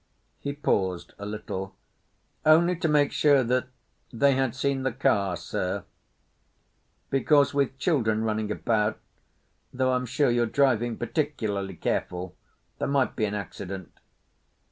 He 0.39 0.53
paused 0.53 1.13
a 1.19 1.27
little. 1.27 1.75
"Only 2.43 2.75
to 2.75 2.87
make 2.87 3.11
sure 3.11 3.43
that—that 3.43 3.69
they 4.11 4.33
had 4.33 4.55
seen 4.55 4.81
the 4.81 4.91
car, 4.91 5.37
Sir, 5.37 5.83
because 7.11 7.53
with 7.53 7.77
children 7.77 8.23
running 8.23 8.49
about, 8.49 8.97
though 9.71 9.93
I'm 9.93 10.07
sure 10.07 10.31
you're 10.31 10.47
driving 10.47 10.97
particularly 10.97 11.75
careful, 11.75 12.35
there 12.79 12.87
might 12.87 13.15
be 13.15 13.25
an 13.25 13.35
accident. 13.35 13.91